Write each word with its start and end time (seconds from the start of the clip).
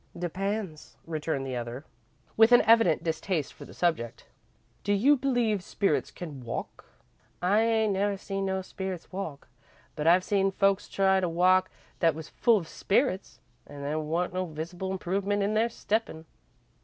"Depends," 0.17 0.97
returned 1.05 1.45
the 1.45 1.55
other, 1.55 1.85
with 2.35 2.51
an 2.51 2.63
evident 2.63 3.03
distaste 3.03 3.53
for 3.53 3.65
the 3.65 3.73
subject. 3.75 4.25
"Do 4.83 4.93
you 4.93 5.15
believe 5.15 5.63
spirits 5.63 6.09
can 6.09 6.41
walk?" 6.43 6.85
"I 7.39 7.61
ain't 7.61 7.93
never 7.93 8.17
seen 8.17 8.45
no 8.45 8.63
spirits 8.63 9.11
walk, 9.11 9.47
but 9.95 10.07
I've 10.07 10.23
seen 10.23 10.49
folks 10.53 10.89
try 10.89 11.19
to 11.19 11.29
walk 11.29 11.69
that 11.99 12.15
was 12.15 12.29
full 12.29 12.57
of 12.57 12.67
spirits, 12.67 13.41
and 13.67 13.83
there 13.83 13.99
wa'n't 13.99 14.33
no 14.33 14.47
visible 14.47 14.91
improvement 14.91 15.43
in 15.43 15.53
their 15.53 15.69
steppin'." 15.69 16.25